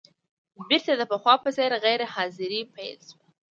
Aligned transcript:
بېرته 0.67 0.93
د 0.97 1.01
پخوا 1.11 1.33
په 1.43 1.49
څېر 1.55 1.71
غیر 1.83 2.01
حاضري 2.13 2.61
پیل 2.73 2.97
شوه. 3.09 3.25